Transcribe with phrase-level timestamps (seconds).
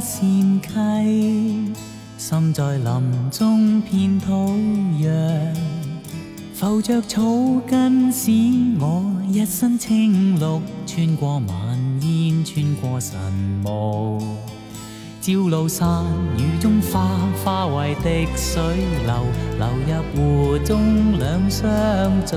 [0.00, 1.72] 扇溪，
[2.16, 4.48] 心在林中片土
[4.98, 5.52] 壤，
[6.54, 7.20] 浮着草
[7.66, 8.30] 根，使
[8.80, 10.62] 我一身青绿。
[10.86, 13.18] 穿过晚烟，穿过晨
[13.66, 14.18] 雾，
[15.20, 16.06] 朝露散，
[16.38, 17.06] 雨中花，
[17.44, 18.60] 化为滴水
[19.04, 19.26] 流，
[19.58, 21.68] 流入湖中两相
[22.24, 22.36] 聚。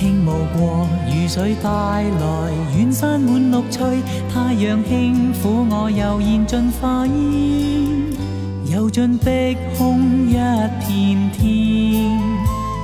[0.00, 4.00] 轻舞过，雨水带来远山满绿翠，
[4.32, 12.18] 太阳轻抚我，悠然尽化烟，又进碧空一片天。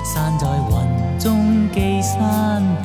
[0.04, 2.20] 散在云中寄山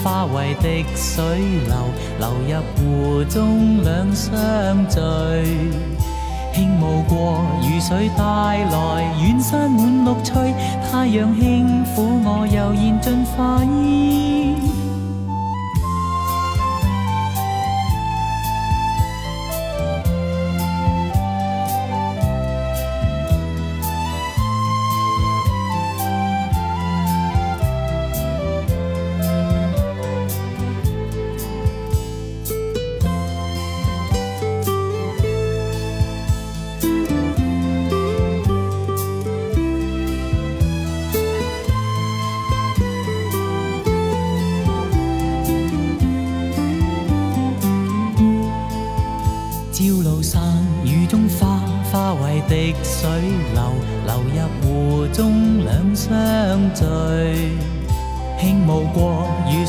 [0.04, 1.24] 花为滴水
[1.66, 1.76] 流，
[2.20, 5.00] 流入湖中两相聚。
[6.54, 10.54] 轻舞过，雨水带来远山满绿翠。
[10.92, 14.23] 太阳轻抚我，悠然尽化烟。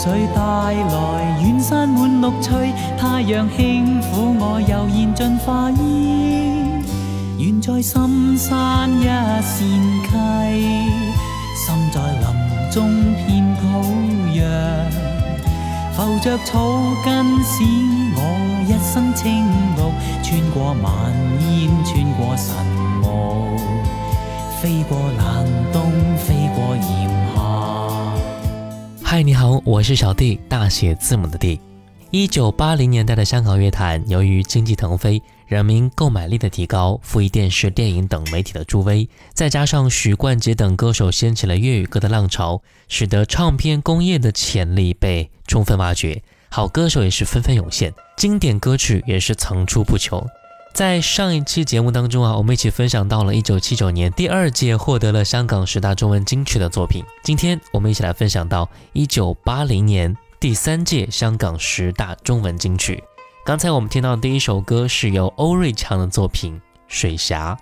[0.05, 6.85] 水带来远山满绿翠，太阳轻抚我，悠然尽化烟。
[7.39, 9.05] 远在深山一
[9.43, 9.67] 线
[10.03, 10.63] 溪，
[11.57, 13.81] 心在林中片土
[14.35, 14.85] 壤，
[15.95, 17.65] 浮着草根使
[18.15, 19.91] 我一身清绿，
[20.23, 21.13] 穿过晚
[21.49, 23.57] 烟，穿过晨雾，
[24.61, 27.44] 飞过冷冬，飞过严寒。
[29.17, 31.61] 嗨，你好，我是小 D，大写字母的 D。
[32.11, 50.27] 一九八零年代的香港乐坛，由于经济腾飞、人民购买力的提高、复义电视、电影等媒体的助威，再加上许冠杰等歌手掀起了粤语歌的浪潮，使得唱片工业的潜力被充分挖掘，好歌手也是纷纷涌现，经典歌曲也是层出不穷。
[50.75, 57.01] 在上一期节目当中啊，我们一起分享到了一九七九年第二届获得了香港十大中文金曲的作品。
[57.23, 63.01] 今天我们一起来分享到一九八零年第三届香港十大中文金曲。
[63.47, 66.57] 刚才我们听到的第一首歌是由欧瑞强的作品
[66.89, 67.57] 《水霞》。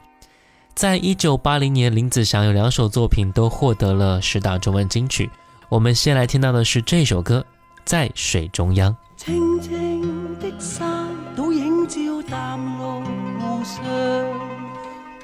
[0.74, 5.28] 在一九八零年，林子祥有两首作品都获得了十大中文金曲。
[5.68, 7.44] 我们先来听到的是这首歌
[7.84, 8.90] 《在水中央》。
[9.24, 11.06] 青青的山
[11.36, 11.96] 倒影照
[12.28, 13.80] 淡绿湖上，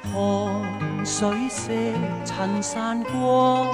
[0.01, 1.73] 看水色，
[2.23, 3.67] 趁散光。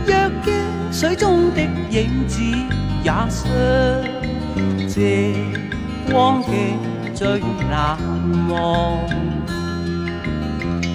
[0.05, 0.53] 若镜
[0.89, 1.61] 水中的
[1.91, 2.41] 影子
[3.03, 3.51] 也相，
[4.87, 5.33] 这
[6.09, 6.77] 光景
[7.13, 7.97] 最难
[8.49, 8.97] 忘。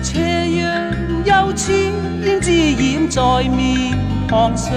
[0.00, 0.90] 斜阳
[1.24, 1.72] 又似
[2.24, 2.50] 胭脂
[2.84, 3.98] 染在面
[4.28, 4.72] 庞上。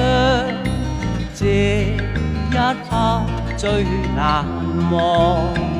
[1.41, 1.97] 这一
[2.53, 3.23] 刻
[3.57, 3.83] 最
[4.15, 4.45] 难
[4.91, 5.70] 忘。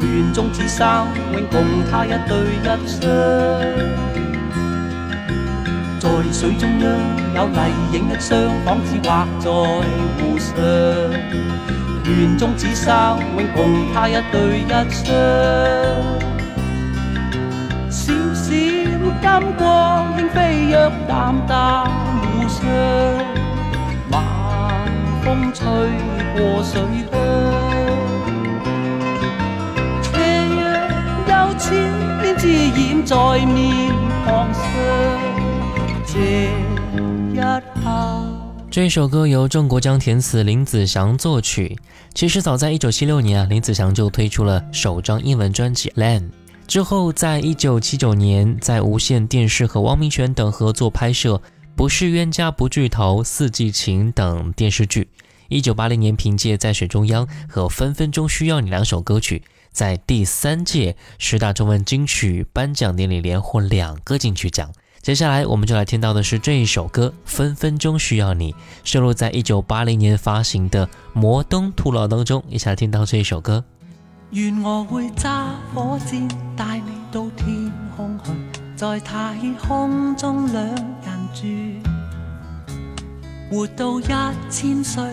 [0.00, 3.06] 园中紫砂，永共他一对一双。
[5.98, 6.86] 在水中央，
[7.34, 9.50] 有丽影一双，仿似画在
[10.18, 10.54] 湖上。
[12.06, 15.14] 园中紫砂，永共他一对一双。
[17.90, 22.64] 小小金光映飞跃淡淡湖上，
[24.12, 24.82] 晚
[25.24, 25.64] 风吹
[26.36, 26.80] 过水
[27.10, 27.65] 乡。
[38.70, 41.74] 这首歌由郑国江填词，林子祥作曲。
[42.12, 46.20] 其实早在1976年啊，林子祥就推出了首张英文专辑《Land》。
[46.66, 51.34] 之后，在1979年，在无线电视和汪明荃等合作拍摄
[51.74, 55.08] 《不是冤家不聚头》《四季情》等电视剧。
[55.48, 59.42] 1980年，凭借《在水中央》和《分分钟需要你》两首歌曲。
[59.76, 64.72] 在第三届十大中文金曲颁奖典礼连获两个金曲奖。
[65.02, 68.52] 接下来我们就来听到的是这一首歌《分分钟需要你》，
[68.84, 72.42] 收录在一九八零年发行的《摩登徒劳》当中。
[72.48, 73.62] 一起来听到这一首歌。
[74.30, 76.26] 愿我会揸火箭
[76.56, 78.32] 带你到天空去，
[78.74, 79.36] 在太
[79.68, 81.82] 空中两人
[82.66, 82.76] 住，
[83.54, 85.04] 活到一千岁，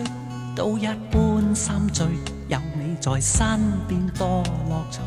[0.56, 2.33] 到一般心醉。
[2.48, 3.46] 有你在身
[3.88, 5.00] 边多乐趣，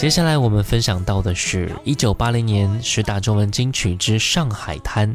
[0.00, 5.06] 接下来我们分享到的是一九八零年十大中文金曲之《上海滩》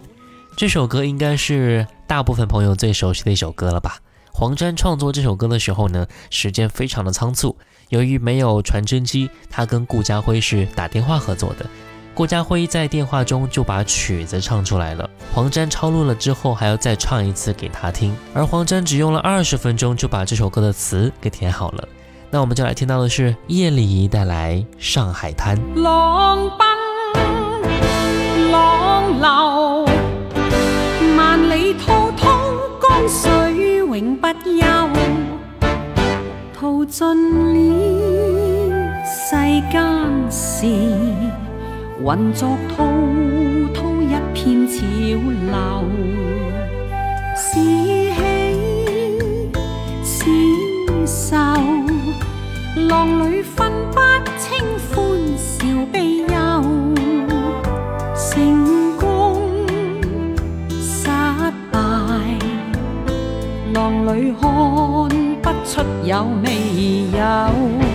[0.55, 3.97] 这首歌，应该是大部分朋友最熟悉的一首歌了吧？
[4.31, 7.57] 黄沾创作这首歌的时候呢，时间非常的仓促，
[7.89, 11.65] 由于没有传真机，他跟顾嘉辉是打电话合作的。
[12.13, 21.87] 顾嘉辉在电话中就把曲子唱出来了，黄沾抄录了之后还要再唱一次给他听，而黄沾只用了二十分钟就把这首歌的词给填好了。
[22.31, 26.39] 那我们就来听到的是夜里带来上海滩浪
[27.13, 29.19] 奔浪
[29.85, 32.41] 流万里滔滔
[32.81, 34.89] 江水永不休
[36.59, 39.35] 淘尽了世
[39.71, 40.65] 间事
[42.03, 42.83] 混作滔
[43.73, 45.85] 滔一片潮流
[47.35, 47.55] 是
[48.15, 49.17] 喜
[50.03, 51.74] 是愁
[52.89, 53.99] 浪里分不
[54.37, 54.59] 清
[54.91, 56.63] 欢笑悲忧，
[58.13, 59.49] 成功
[60.69, 61.07] 失
[61.71, 61.79] 败，
[63.73, 67.94] 浪里看不出有未有。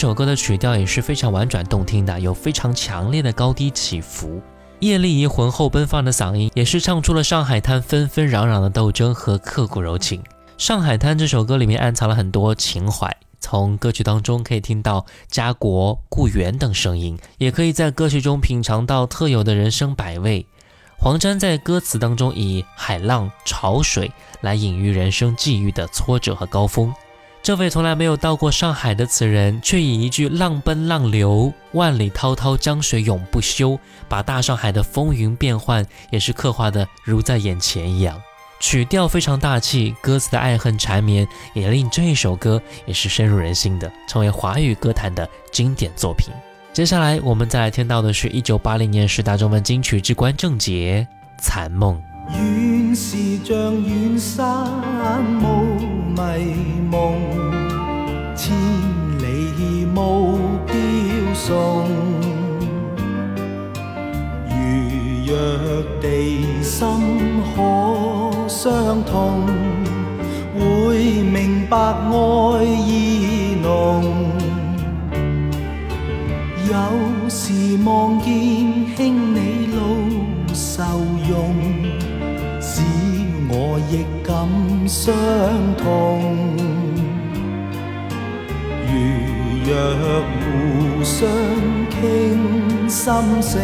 [0.00, 4.40] 这首歌的曲调也是非常婉转动听的，有非常强烈的高低起伏。
[4.78, 10.22] 叶丽仪浑厚奔放的嗓音，也是唱出了上海滩纷纷攘攘的斗争和刻骨柔情。
[10.56, 20.46] 《上海滩》这首歌里面暗藏了很多情怀，从歌曲当中可以听到家国故园等声音，也可以在歌曲中品尝到特有的人生百味。
[20.98, 26.90] 黄沾在歌词当中以海浪潮水来隐喻人生际遇的挫折和高峰。
[27.42, 33.78] 这位从来没有到过上海的词人，却以一句“浪奔浪流，万里滔滔江水永不休”，
[34.08, 38.20] 把大上海的风云变幻也是刻画的如在眼前一样。
[38.60, 46.28] 曲调非常大气，歌词的爱恨缠绵也令这一首歌也是深入人心的，成为华语歌坛的经典作品。
[46.74, 51.06] 接下来我们再来听到的是1980年十大中文金曲之关正杰
[51.42, 51.96] 《残梦》。
[52.34, 54.46] 远是像远山
[55.42, 55.78] 雾
[56.16, 56.54] 迷
[56.90, 57.14] 蒙，
[58.36, 58.56] 千
[59.18, 61.84] 里雾飘送。
[64.46, 66.86] 如若地心
[67.54, 69.44] 可相通，
[70.58, 74.14] 会明白爱意浓。
[76.68, 77.52] 有时
[77.84, 78.69] 望见。
[84.92, 85.14] 相
[85.76, 86.20] 痛，
[88.90, 91.28] 如若互相
[91.88, 93.60] 倾心声，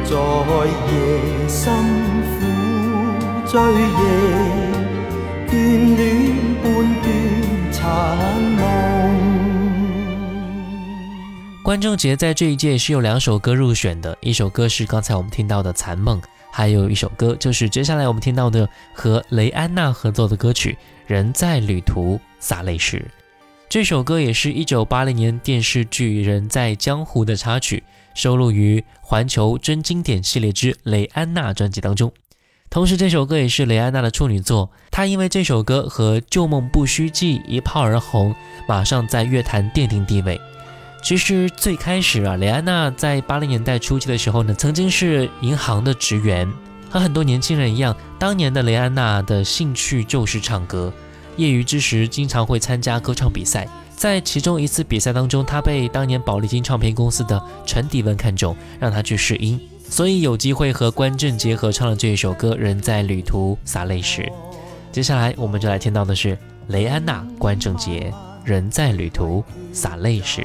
[0.04, 1.72] 在夜深
[2.34, 2.46] 苦
[3.46, 3.60] 追
[4.02, 8.33] 忆，眷恋半段残。
[11.64, 16.20] 观众节在这一届是有两首歌入选的，一首歌是刚才我们听到的《残梦》，
[16.52, 20.72] 还有一首歌就是接下来我们听到的和雷安娜合作的歌曲
[21.06, 22.98] 《人在旅途洒泪时》。
[23.66, 27.82] 这首歌也是一九八零年电视剧《人在江湖》的插曲，
[28.14, 32.12] 收录于《环球真经典系列之雷安娜专辑》当中。
[32.68, 38.34] 同时，这首歌也是雷安娜的处女作，她因为这首歌和《旧梦不须记》一炮而红，
[38.68, 40.38] 马上在乐坛奠定地位。
[41.04, 46.50] 其实最开始啊，雷安娜在八零年代初期的时候呢，曾经是银行的职员。
[46.88, 50.90] 和很多年轻人一样，当年的雷安娜的兴趣就是唱歌，
[51.36, 53.68] 业余之时经常会参加歌唱比赛。
[53.94, 64.22] 在其中一次比赛当中，她被当年宝丽金唱片公司的陈迪文看中，让她去试音，所以有机会和关正杰合唱了这一首歌《人在旅途洒泪时》。
[64.90, 66.38] 接下来我们就来听到的是
[66.68, 68.10] 雷安娜关正杰
[68.48, 70.40] 《人在旅途洒泪时》。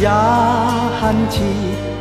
[0.00, 1.40] 也恨似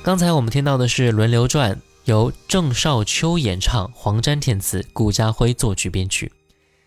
[0.07, 6.31] 刚才我们听到的是《轮流转》，由郑少秋演唱，黄沾填词，顾家辉作曲编曲。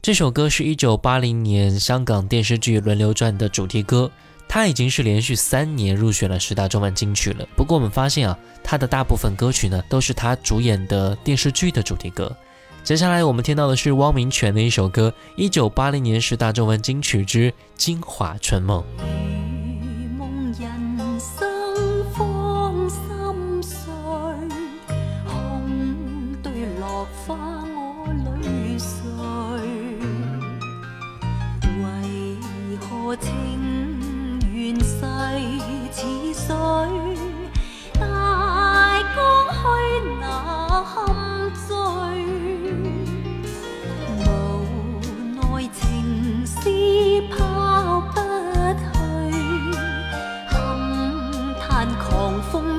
[0.01, 4.11] 这首歌是一九八零年香港电视剧《轮流转》的主题歌，
[4.49, 7.47] 它已经是连续三年入选了十大中文金曲了。
[7.55, 12.35] 不过我们发现啊，他的大部分歌曲呢，都是他主演的电视剧的主题歌。
[12.83, 18.83] 接下来我们听到的是汪明荃的一首歌，《一九八零年十大中文金曲之精华春梦》。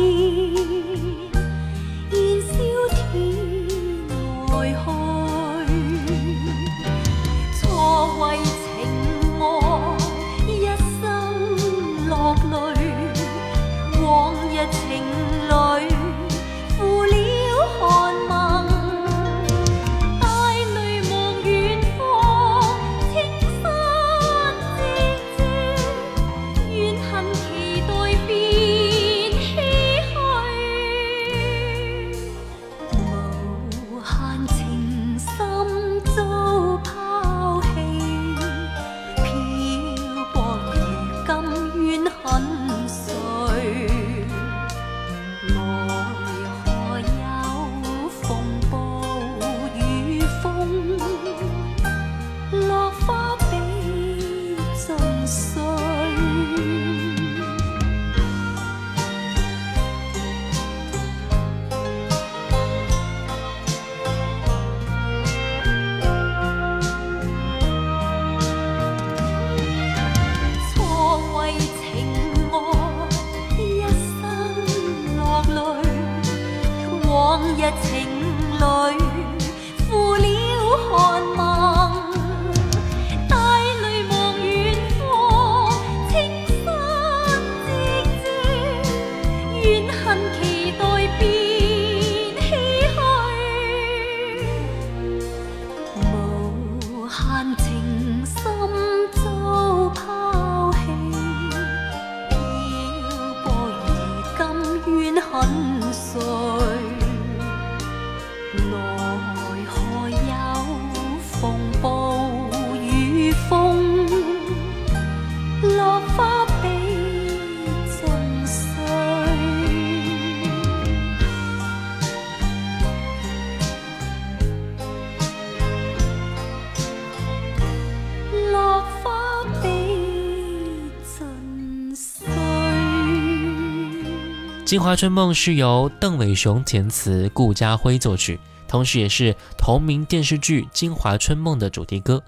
[134.72, 142.22] 《金华春梦》是由邓伟雄填词、顾嘉辉作曲，同时也是同名电视剧《金华春梦》的主题歌。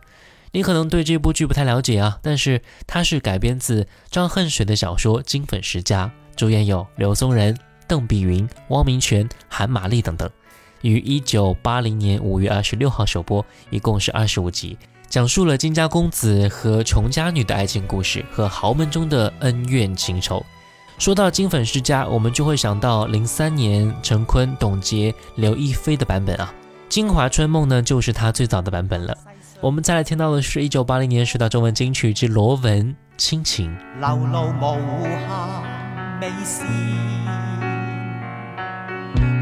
[0.50, 10.28] 你可能对这部剧不太了解啊，但是它是改编自张恨水的小说《金粉世家》，主演有刘松仁、邓碧云、汪明荃、韩玛丽等等，
[10.80, 14.76] 于一九八零年五月二十六号首播，一共是二十五集，
[15.08, 20.44] 讲述了金家公子和穷家女的爱情故事和豪门中的恩怨情仇。
[20.98, 26.52] 说到金粉世家，我们就会想到零三年陈坤、董洁、刘亦菲的版本啊，
[26.88, 29.16] 《京华春梦》呢就是他最早的版本了。
[29.60, 33.70] 我们再来听到的是一九八零年十大中文金曲之罗文《亲情》。
[34.00, 34.78] 流露无
[36.44, 36.60] 世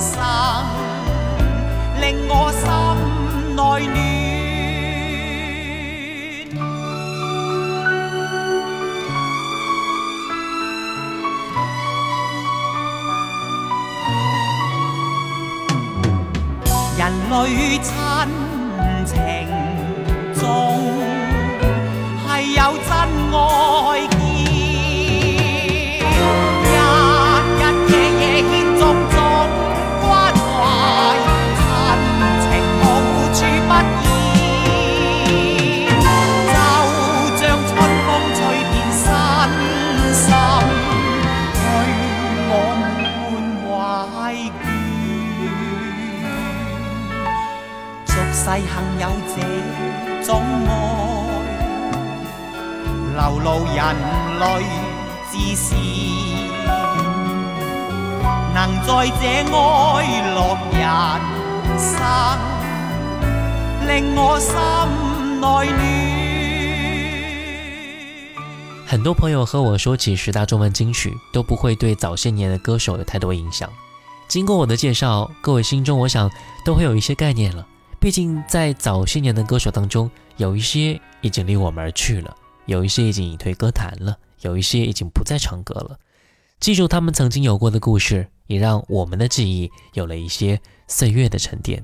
[0.00, 0.10] 生，
[1.98, 2.64] 令我心
[3.56, 3.60] 内暖。
[16.98, 17.32] 人類
[17.80, 17.90] 親。
[53.80, 54.62] 人类
[55.32, 55.74] 之
[58.52, 60.56] 能在这哀乐
[61.78, 61.96] 生，
[63.88, 65.66] 令我心内
[68.86, 73.66] 很多朋友和我说起十大中文金曲，都不会对早些年的歌手有太多影响。
[74.28, 76.30] 经过我的介绍，各位心中我想
[76.66, 77.66] 都会有一些概念了。
[77.98, 82.36] 毕竟在早些年的歌手当中，有一些已经离我们而去了。
[82.66, 85.98] 有一些已经隐退歌坛了，有一些已经不再唱歌了。
[86.58, 91.82] 记住他们曾经有过的故事，也让我们的记忆有了一些岁月的沉淀。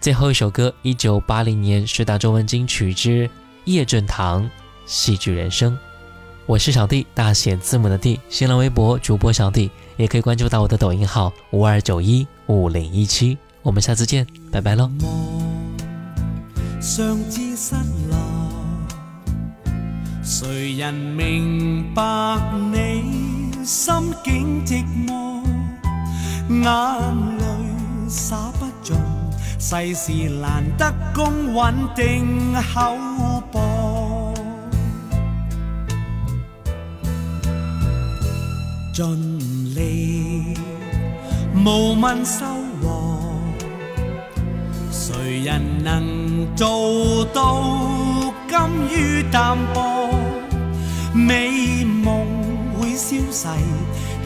[0.00, 3.28] 最后一首歌，一九八零年十大中文金曲之
[3.64, 4.44] 叶振棠
[4.86, 5.72] 《戏剧人生》。
[6.46, 13.36] 我是小弟，大写字母的弟，新浪微博主播小弟，也可以关注到我的抖音号五二九一五零一七。
[13.62, 15.04] 我们下次见，拜拜喽。
[20.26, 22.02] 谁人明白
[22.72, 25.42] 你心境寂寞？
[26.48, 27.44] 眼泪
[28.08, 28.96] 洒不尽，
[29.58, 32.96] 世事难得公允定厚
[33.52, 34.32] 薄。
[38.94, 39.04] 尽
[39.76, 40.54] 力
[41.54, 42.46] 无问收
[42.82, 43.14] 获，
[44.90, 47.62] 谁人能做到
[48.48, 49.93] 甘于淡泊？
[51.26, 52.26] 美梦
[52.78, 53.48] 会消逝，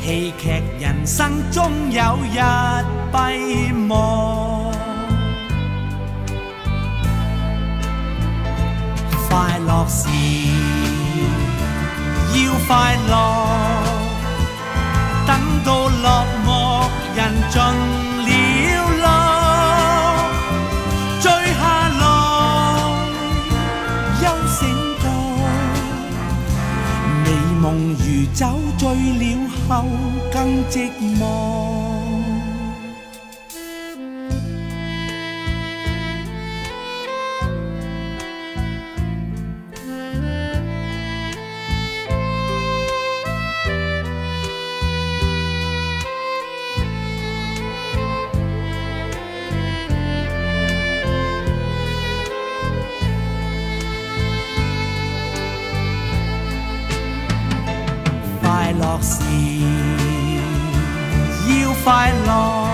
[0.05, 0.49] 戏剧
[0.81, 2.43] 人生终有日
[3.13, 4.73] 闭幕。
[9.29, 10.09] 快乐时
[12.35, 13.47] 要快乐，
[15.25, 18.08] 等到落幕人尽。
[28.39, 28.47] 酒
[28.79, 29.83] 醉了后
[30.33, 31.68] 更寂寞。
[59.09, 59.21] 是
[61.65, 62.68] 要快乐。